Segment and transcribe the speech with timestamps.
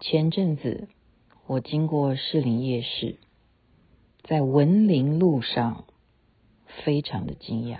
[0.00, 0.88] 前阵子
[1.46, 3.16] 我经过士林夜市，
[4.22, 5.84] 在文林路上，
[6.84, 7.78] 非常的惊讶，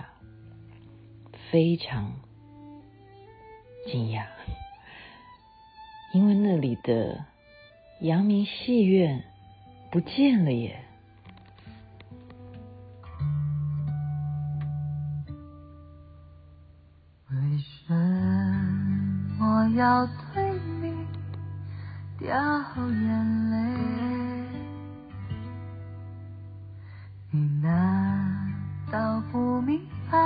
[1.51, 2.13] 非常
[3.85, 4.25] 惊讶，
[6.13, 7.25] 因为那里的
[8.01, 9.23] 阳明戏院
[9.91, 10.81] 不见了耶！
[17.29, 17.93] 为什
[19.37, 20.24] 么要对你
[22.25, 22.33] 掉
[22.89, 23.55] 眼泪？
[27.29, 28.51] 你难
[28.91, 30.17] 道不明白？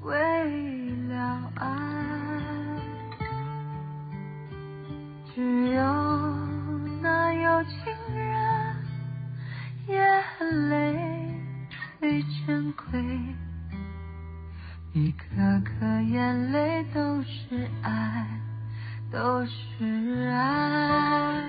[0.00, 1.66] 为了爱，
[5.34, 5.82] 只有
[7.02, 7.74] 那有情
[8.14, 8.74] 人
[9.86, 10.24] 眼
[10.70, 11.38] 泪
[12.00, 13.04] 最珍贵。
[14.94, 18.26] 一颗颗眼泪都是爱，
[19.14, 21.40] 都是爱。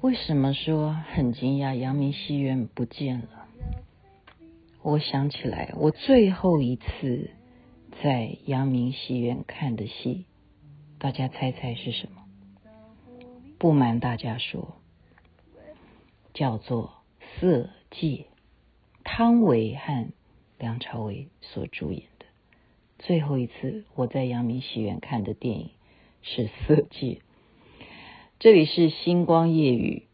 [0.00, 1.72] 为什么说很惊讶？
[1.76, 3.46] 阳明戏院不见了。
[4.82, 7.30] 我想起来，我最后一次
[8.02, 10.24] 在阳明戏院看的戏，
[10.98, 12.24] 大家猜猜是什么？
[13.56, 14.74] 不瞒大家说，
[16.34, 16.90] 叫做
[17.40, 18.08] 《色戒》，
[19.04, 20.08] 汤唯和。
[20.58, 22.26] 梁朝伟所主演的
[22.98, 25.70] 最后一次，我在阳明戏院看的电影
[26.22, 27.06] 是《色戒》。
[28.38, 30.06] 这里是星光夜雨，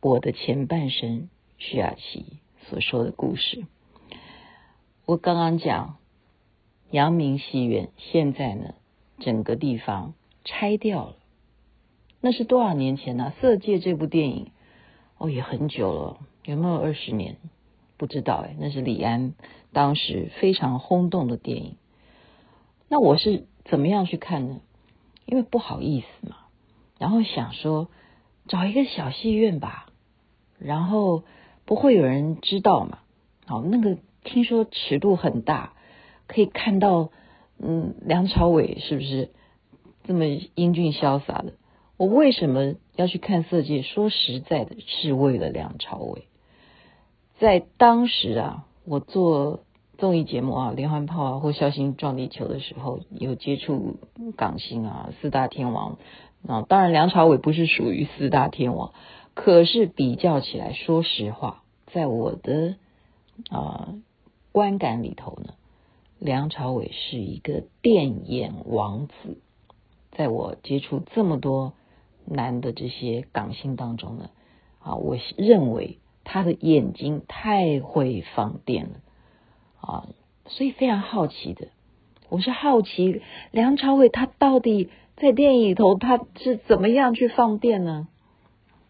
[0.00, 3.64] 我的前半生，徐雅琪所说的故事。
[5.04, 5.98] 我刚刚讲
[6.90, 8.74] 阳明戏院现在呢，
[9.20, 11.16] 整个地方拆掉了。
[12.20, 13.32] 那是多少年前呢？
[13.40, 14.50] 《色戒》这部电影
[15.16, 17.36] 哦，也很久了，有没有二十年？
[17.96, 19.34] 不知道哎，那是李安
[19.72, 21.76] 当时非常轰动的电影。
[22.88, 24.60] 那我是怎么样去看呢？
[25.26, 26.36] 因为不好意思嘛，
[26.98, 27.88] 然后想说
[28.48, 29.88] 找一个小戏院吧，
[30.58, 31.24] 然后
[31.64, 33.00] 不会有人知道嘛。
[33.44, 35.74] 好，那个听说尺度很大，
[36.26, 37.10] 可以看到
[37.58, 39.30] 嗯梁朝伟是不是
[40.04, 41.54] 这么英俊潇洒的？
[41.96, 43.80] 我为什么要去看《色戒》？
[43.82, 46.28] 说实在的，是为了梁朝伟。
[47.38, 49.64] 在当时啊，我做
[49.98, 53.96] 综艺节目啊，连环炮啊，或笑星撞地球的时候，有接触
[54.36, 55.98] 港星啊，四大天王
[56.46, 56.62] 啊。
[56.62, 58.92] 当然，梁朝伟不是属于四大天王，
[59.34, 62.76] 可是比较起来，说实话，在我的
[63.50, 63.94] 啊
[64.52, 65.54] 观感里头呢，
[66.18, 69.38] 梁朝伟是一个电眼王子。
[70.12, 71.72] 在我接触这么多
[72.24, 74.30] 男的这些港星当中呢，
[74.80, 75.98] 啊，我认为。
[76.28, 78.96] 他的眼睛太会放电了
[79.86, 80.08] 啊，
[80.46, 81.68] 所以非常好奇的，
[82.28, 88.08] 我是好奇梁朝伟他到底在电影里头他是怎么样去放电呢？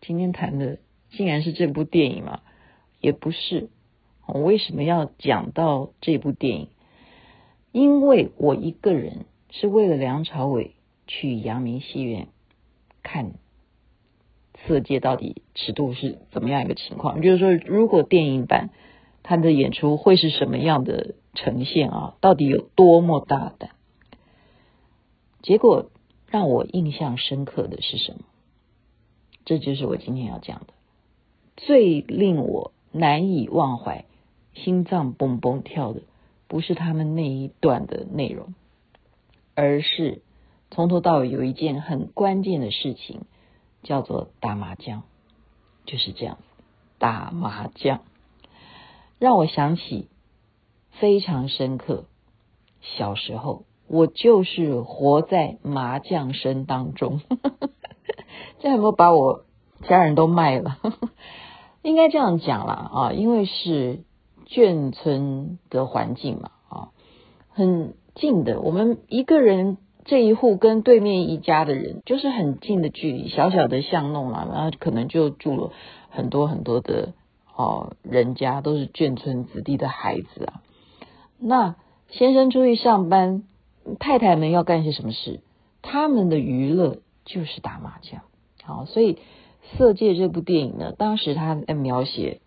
[0.01, 0.79] 今天谈的
[1.11, 2.41] 竟然是这部电影嘛？
[3.01, 3.69] 也不是，
[4.27, 6.69] 我为什么要讲到这部电影？
[7.73, 10.73] 因为我一个人是为了梁朝伟
[11.07, 12.29] 去阳明戏院
[13.03, 13.33] 看。
[14.67, 17.21] 色戒到底尺度是怎么样一个情况？
[17.21, 18.71] 就是说，如果电影版
[19.29, 22.15] 他的演出会是什么样的呈现啊？
[22.21, 23.71] 到底有多么大胆？
[25.43, 25.91] 结果
[26.31, 28.21] 让我印象深刻的是什么？
[29.45, 30.75] 这就是我今天要讲的，
[31.57, 34.05] 最令我难以忘怀、
[34.55, 36.03] 心脏蹦蹦跳的，
[36.47, 38.55] 不是他们那一段的内容，
[39.55, 40.23] 而是
[40.71, 43.23] 从头到尾有一件很关键的事情。
[43.83, 45.05] 叫做打麻将，
[45.85, 46.39] 就是这样，
[46.99, 48.01] 打麻将
[49.19, 50.09] 让我想起
[50.91, 52.05] 非常深刻。
[52.81, 57.21] 小时候，我就是活在麻将声当中。
[58.61, 59.45] 这有没有把我
[59.89, 60.79] 家人都卖了？
[61.83, 64.05] 应该这样讲啦啊，因为是
[64.47, 66.89] 眷村的环境嘛啊，
[67.51, 69.79] 很近的，我们一个人。
[70.09, 75.73] 这一户跟对面一家的人就是很近的距离，小小的巷弄啊，然后可能就住了
[76.11, 77.13] 很多很多的
[77.57, 80.63] 哦人家，都是眷村子弟的孩子啊。
[81.39, 81.75] 那
[82.11, 83.43] 先生出去上班，
[83.99, 85.41] 太太们要干些什么事？
[85.83, 88.21] 他们的娱乐就是打麻将。
[88.63, 89.15] 好，所以
[89.77, 92.41] 《色戒》这部电影呢，当时他在描写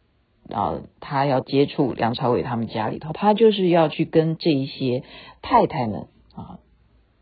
[0.50, 5.04] 啊，他要接触梁朝伟他们家里头，他就是要去跟这一些
[5.42, 6.60] 太太们啊。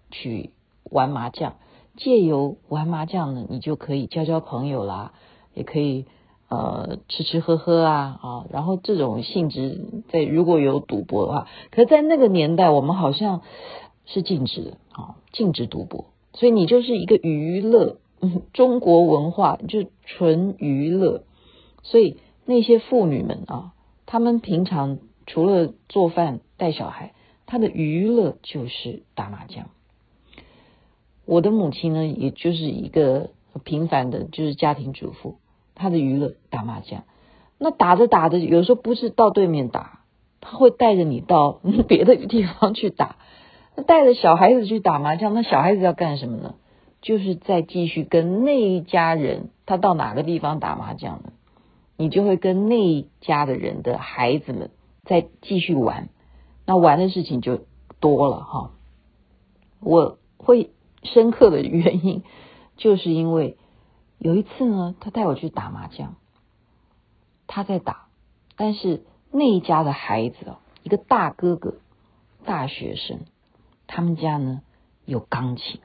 [0.10, 0.52] 去
[0.86, 1.58] 玩麻将，
[1.98, 5.12] 借由玩麻将呢，你就可以交交朋友啦，
[5.54, 6.06] 也可以
[6.50, 13.42] 呃吃吃喝喝啊啊，然后这种性质在如果有赌博的话，可是在那个年代我们好像
[14.06, 17.98] 是禁止的啊，禁止赌博，所以你就是一个娱乐，
[18.54, 21.24] 中国文化就纯娱乐，
[21.84, 23.74] 所以那些妇女们啊，
[24.06, 27.14] 她们平常除了做饭带小孩，
[27.46, 29.68] 她的娱乐就是打麻将。
[31.26, 33.32] 我的母亲呢，也就是一个
[33.66, 35.36] 平凡的，就是家庭主妇，
[35.78, 37.04] 他的娱乐打麻将。
[37.58, 40.02] 那打着打着，有时候不是到对面打，
[40.42, 43.16] 他会带着你到 别的地方去打。
[43.76, 46.56] 那带着小孩子去打麻将，那小孩子要干什么呢？
[47.02, 51.32] 就是在继续跟那一家人，他到哪个地方打麻将呢？
[51.96, 54.72] 你就会跟那一家的人的孩子们
[55.04, 56.10] 再继续玩，
[56.66, 57.62] 那玩的事情就
[58.00, 58.72] 多了哈。
[59.80, 60.70] 我会
[61.04, 62.24] 深刻的原因，
[62.78, 63.57] 就是因为
[64.18, 66.16] 有一次呢，他带我去打麻将，
[67.48, 68.08] 他在打，
[68.56, 71.76] 但是那一家的孩子哦，一个大哥哥，
[72.46, 73.20] 大学生。
[73.90, 74.62] 他们家呢
[75.06, 75.80] 有钢琴，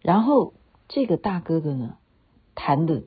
[0.00, 0.54] 然后
[0.88, 1.96] 这个大哥哥呢
[2.54, 3.02] 弹的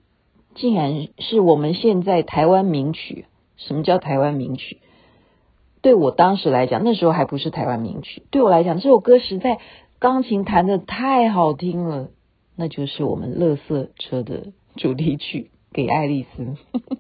[0.54, 3.26] 竟然是我们现在台湾名曲。
[3.56, 4.82] 什么叫台湾名曲？
[5.82, 8.24] 对我当时来讲，那时候还不是台湾名曲。
[8.30, 9.60] 对我来讲，这首歌实在
[9.98, 12.10] 钢琴弹的太好听了，
[12.56, 16.56] 那就是我们乐色车的主题曲，给爱丽丝。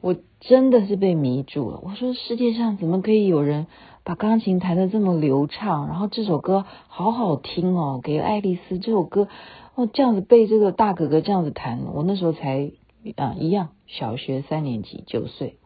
[0.00, 1.80] 我真的是被迷住了。
[1.82, 3.66] 我说世界上怎么可以有人？
[4.04, 9.28] 把钢琴弹得这么流畅，然后这首歌好好听哦，给爱丽丝这首歌
[9.76, 12.72] 哦，这样子被这个大哥哥这样子弹，我那时候才
[13.14, 15.56] 啊一样，小学三年级九岁，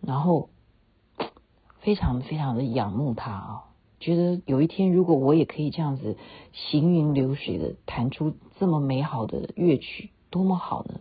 [0.00, 0.48] 然后
[1.78, 3.64] 非常非常的仰慕他啊，
[4.00, 6.16] 觉得有一天如果我也可以这样子
[6.52, 11.00] 行云流水的弹出这么美好的乐曲，多么好呢？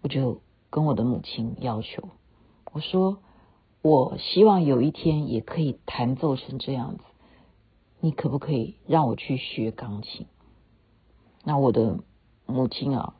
[0.00, 0.40] 我就
[0.70, 2.08] 跟我的母亲要求，
[2.72, 3.18] 我说。
[3.82, 7.04] 我希望有一天也可以弹奏成这样子，
[8.00, 10.26] 你可不可以让我去学钢琴？
[11.44, 12.00] 那我的
[12.44, 13.14] 母亲啊，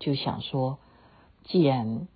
[0.00, 0.80] 就想说，
[1.44, 2.08] 既然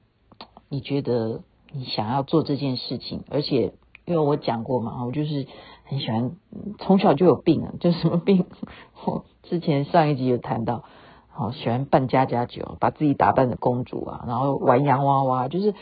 [0.68, 5.46] 你觉得你想要做这件事情，而且因为我讲过嘛，我就是
[5.86, 6.32] 很喜欢，
[6.78, 8.44] 从小就有病啊， 就什么病？
[9.06, 10.84] 我之前上一集有谈到，
[11.28, 15.74] 好喜欢扮家家酒，把自己打扮的公主啊，然后玩洋娃娃，就是。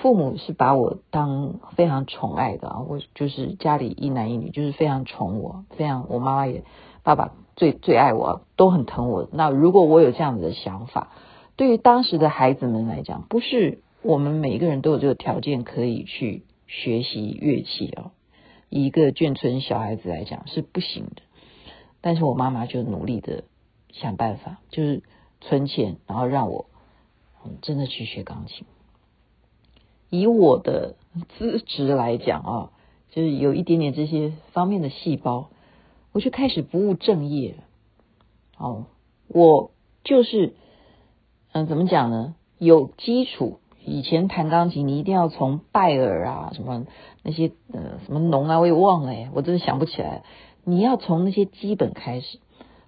[0.00, 6.64] 父母是把我当非常宠爱的啊，我就是家里一男一女，就是非常宠我，非常我妈妈也，
[7.02, 9.28] 爸爸最最爱我，都很疼我。
[9.32, 11.12] 那如果我有这样子的想法，
[11.56, 18.12] 对于当时的孩子们来讲，不是我们每一个人都有这个条件可以去学习乐器啊。
[18.68, 21.22] 一个眷村小孩子来讲是不行的，
[22.00, 23.44] 但是我妈妈就努力的
[23.92, 25.02] 想办法，就是
[25.40, 26.66] 存钱，然后让我
[27.62, 28.66] 真的去学钢琴。
[30.10, 30.96] 以我的
[31.38, 32.70] 资质来讲啊，
[33.10, 35.50] 就是有一点点这些方面的细胞，
[36.12, 37.64] 我就开始不务正业了。
[38.58, 38.86] 哦，
[39.28, 39.70] 我
[40.04, 40.54] 就是，
[41.52, 42.34] 嗯，怎么讲呢？
[42.58, 46.86] 有基础，以前弹钢琴，你一定要从拜尔啊，什么
[47.22, 50.24] 那些呃什么农啊，我也忘了，我真的想不起来。
[50.64, 52.38] 你要从那些基本开始。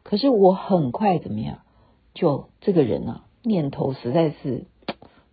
[0.03, 1.59] 可是我很快怎么样？
[2.13, 4.67] 就这个人啊，念头实在是。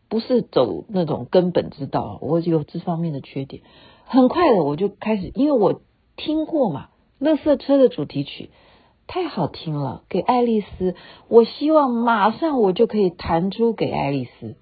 [0.08, 3.64] 不是走那种根本之道，我有这方面的缺点。
[4.06, 5.82] 很快的我就开始，因为我
[6.16, 6.86] 听过嘛，
[7.18, 8.52] 《乐色车》的主题曲
[9.08, 10.96] 太好听了，给爱丽丝。
[11.28, 14.56] 我希望马上我就可以弹出给爱丽丝，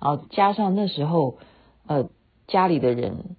[0.00, 1.38] 然后加上那时候
[1.86, 2.08] 呃
[2.46, 3.36] 家里的人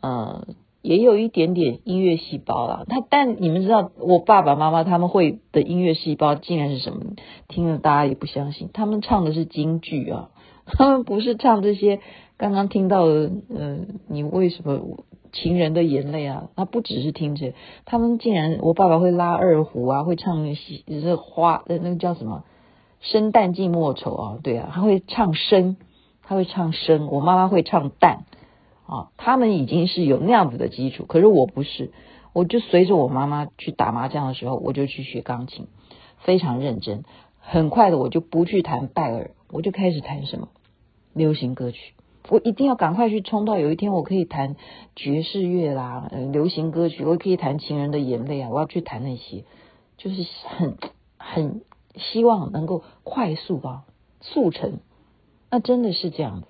[0.00, 0.46] 呃
[0.80, 2.86] 也有一点点音乐细胞了。
[2.88, 7.02] 他但你们知道，我爸爸妈妈他们会的音乐细胞竟然是什么？
[7.48, 10.30] 听了大家也不相信，他们唱的是京剧啊。
[10.70, 12.00] 他们不是唱这些
[12.36, 16.50] 刚刚听到的，呃，你为什么情人的眼泪啊？
[16.56, 17.54] 他不只是听着，
[17.86, 22.44] 他们竟然，我爸爸会拉二胡啊，会唱那些这花，那个叫什么？
[23.00, 25.76] 生旦净末丑啊，对啊，他会唱生，
[26.22, 27.06] 他会唱生。
[27.06, 28.18] 我妈妈会唱旦
[28.86, 31.92] 啊，他们已经是有那样子的基础，可是我不是，
[32.32, 35.66] 我就随着我妈妈去打麻将的时候，我就去学钢琴，
[36.18, 37.04] 非常认真。
[37.40, 40.48] 很快的，我就不去弹拜尔，我就开始弹什么？
[41.14, 41.94] 流行歌曲，
[42.28, 44.54] 我一定要赶快去冲到有一天我可以弹
[44.94, 49.44] 爵士乐啦，流行歌曲，我可以弹情人的眼泪啊，我要去弹那些，
[49.96, 50.76] 就是很
[51.16, 51.62] 很
[51.98, 53.84] 希望能够快速啊
[54.20, 54.78] 速成，
[55.50, 56.46] 那真的是这样子，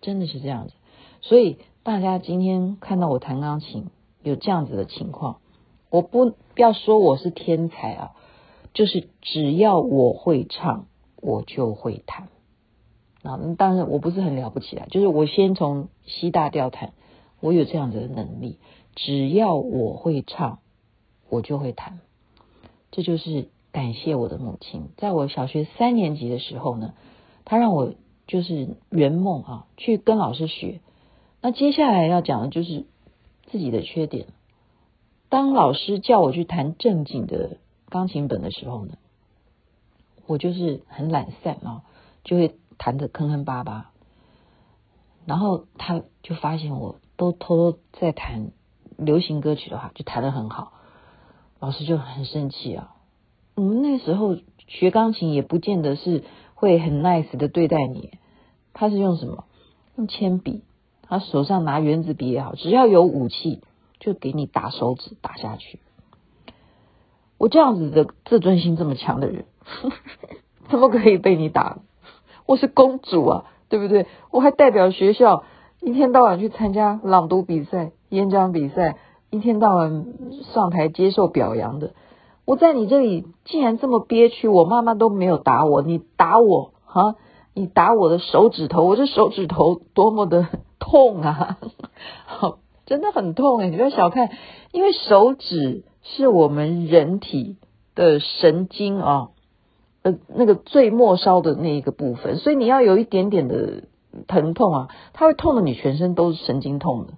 [0.00, 0.74] 真的是这样子，
[1.20, 3.90] 所以大家今天看到我弹钢琴
[4.22, 5.38] 有这样子的情况，
[5.90, 8.12] 我不不要说我是天才啊，
[8.74, 10.86] 就是只要我会唱，
[11.20, 12.28] 我就会弹。
[13.22, 16.92] 啊，当然我不是很了不起啊，就是我先从 C 大调弹，
[17.40, 18.58] 我有这样子的能力，
[18.94, 20.60] 只要我会唱，
[21.28, 21.98] 我就会弹，
[22.92, 26.94] 这就是感谢我的母亲，在我小学三年级的时候呢，
[27.44, 27.92] 她让我
[28.26, 30.80] 就是圆梦啊，去跟老师学。
[31.42, 32.86] 那接下来要讲的就是
[33.44, 34.28] 自己的缺点。
[35.28, 37.58] 当老师叫我去弹正经的
[37.90, 38.94] 钢琴本的时候呢，
[40.26, 41.82] 我就是很懒散啊，
[42.24, 43.90] 就会弹得坑坑巴巴。
[45.26, 48.52] 然后他就发现我都偷偷在弹
[48.96, 50.72] 流行歌曲的话，就弹得很好。
[51.60, 52.95] 老师就很生气啊。
[53.56, 54.36] 我们那时候
[54.68, 56.22] 学钢琴也不见得是
[56.54, 58.10] 会很 nice 的对待你，
[58.74, 59.44] 他是用什么？
[59.96, 60.62] 用铅笔，
[61.00, 63.62] 他手上拿原子笔也好，只要有武器
[63.98, 65.80] 就给你打手指打下去。
[67.38, 69.46] 我这样子的自尊心这么强的人，
[70.68, 71.78] 怎么可以被你打？
[72.44, 74.06] 我是公主啊，对不对？
[74.30, 75.44] 我还代表学校
[75.80, 78.98] 一天到晚去参加朗读比赛、演讲比赛，
[79.30, 80.04] 一天到晚
[80.52, 81.94] 上台接受表扬的。
[82.46, 87.16] 我在你这里竟然这么憋屈，我妈妈都没有打我，你打我哈？
[87.54, 90.46] 你打我的手指头，我这手指头多么的
[90.78, 91.58] 痛啊！
[92.26, 94.30] 好，真的很痛诶，你不要小看，
[94.70, 97.56] 因为手指是我们人体
[97.96, 99.30] 的神经啊，
[100.02, 103.84] 呃，那个最末梢的那一个部分，所以你要有一点点的
[104.28, 107.14] 疼痛啊，它会痛得你全身都是神经痛的，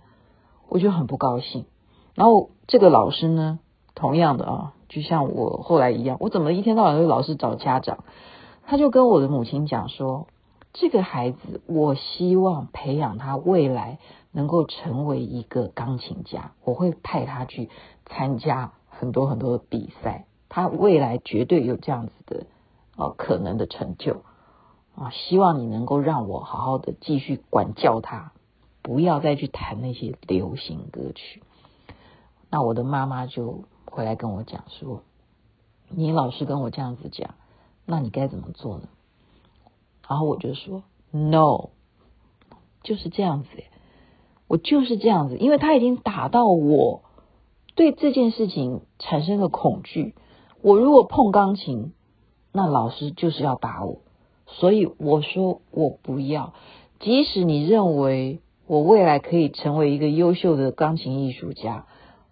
[0.71, 1.67] 我就很不高兴。
[2.15, 3.59] 然后这个老师呢，
[3.95, 4.73] 同样的啊。
[4.89, 8.05] 就像我后来一样，我怎么一天到晚都老是找家长？
[8.67, 10.27] 他就跟我的母亲讲说，
[10.73, 13.99] 这个孩子，我希望培养他未来
[14.33, 17.69] 能够成为一个钢琴家，我会派他去
[18.07, 22.47] 参加很多很多的比赛，他未来绝对有这样子的
[22.97, 24.23] 呃可能的成就
[24.97, 25.11] 啊！
[25.11, 28.33] 希望你能够让我好好的继续管教他，
[28.83, 31.43] 不要再去弹那些流行歌曲。
[32.51, 33.65] 那我的妈妈就。
[33.99, 35.03] 回来跟我讲说，
[35.89, 37.35] 你老是跟我这样子讲，
[37.85, 38.85] 那你该怎么做呢？
[40.09, 41.71] 然后我就说，no，
[42.85, 43.49] 就是这样子，
[44.47, 47.03] 我就是这样子，因为他已经打到我
[47.75, 50.15] 对这件事情产生了恐惧。
[50.63, 51.93] 我如果碰钢琴，
[52.53, 53.99] 那老师就是要打我，
[54.47, 56.55] 所以我说我不要。
[57.01, 58.39] 即使你认为
[58.69, 61.87] 我未来可以成为一个优秀的钢琴艺术家。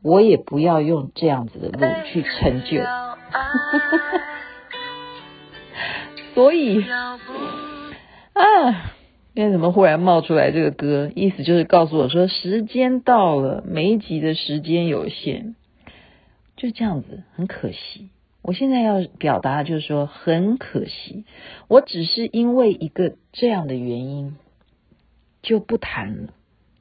[0.06, 2.78] 我也不要用这样子的路去成就，
[6.32, 6.80] 所以
[8.32, 8.92] 啊，
[9.34, 11.10] 今天怎么忽然冒出来这个歌？
[11.16, 15.56] 意思就是告诉我说，时间到了，每一集的时间有限，
[16.56, 18.10] 就这样子，很可惜。
[18.42, 21.24] 我现在要表达的就是说，很可惜，
[21.66, 24.36] 我只是因为一个这样的原因
[25.42, 26.32] 就不谈了，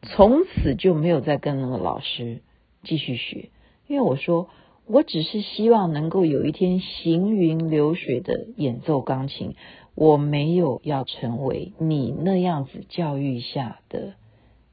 [0.04, 2.42] 从此就没有再跟那个老师。
[2.86, 3.50] 继续学，
[3.88, 4.48] 因为我说，
[4.86, 9.56] 我只是希望能够有一天行云流水的演奏钢琴，
[9.96, 14.14] 我没有要成为你那样子教育下的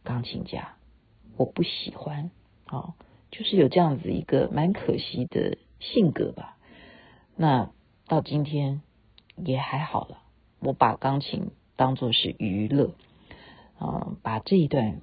[0.04, 0.76] 钢琴家，
[1.36, 2.30] 我不喜欢，
[2.68, 2.94] 哦，
[3.30, 6.58] 就是有这样子一个蛮可惜的性格吧。
[7.34, 7.70] 那
[8.06, 8.82] 到今天
[9.36, 10.18] 也还好了，
[10.60, 12.90] 我把钢琴当作是娱乐，
[13.80, 15.00] 嗯，把这一段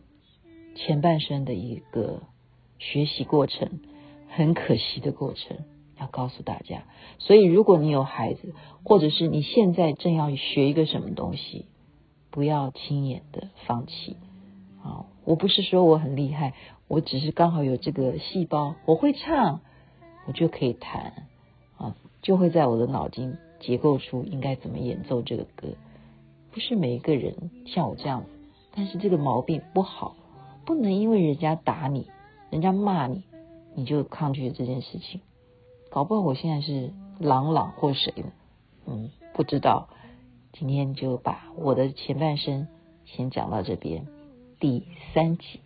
[0.76, 2.22] 前半生的一个。
[2.80, 3.82] 学习过程
[4.30, 5.58] 很可惜的过程，
[6.00, 6.84] 要告诉大家。
[7.20, 11.66] 所以，如果你有孩子，或者是你现在正要学一个什么东西，
[12.32, 14.16] 不要轻言的放弃
[14.84, 15.06] 啊！
[15.26, 16.54] 我不是说我很厉害，
[16.88, 19.62] 我只是刚好有这个细胞，我会唱，
[20.26, 21.28] 我就可以弹
[21.78, 25.68] 啊，就会在我的脑筋结构出应该怎么演奏这个歌。
[26.52, 28.24] 不是每一个人像我这样，
[28.74, 30.16] 但是这个毛病不好，
[30.66, 32.08] 不能因为人家打你。
[32.52, 33.24] 人家骂你，
[33.76, 35.22] 你就抗拒这件事情，
[35.90, 38.32] 搞不好我现在是朗朗或谁呢？
[38.86, 39.90] 嗯，不知道。
[40.52, 42.68] 今天就把我的前半生
[43.06, 44.08] 先讲到这边，
[44.60, 45.62] 第三集。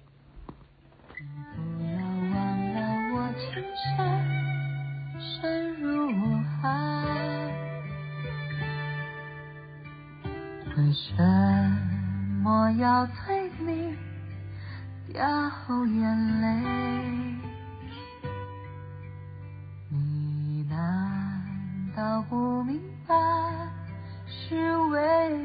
[10.76, 11.16] 为什
[12.44, 13.33] 么要催？
[15.14, 15.22] 掉
[15.86, 16.48] 眼泪，
[19.90, 20.74] 你难
[21.96, 23.16] 道不明白？
[24.26, 25.43] 是为。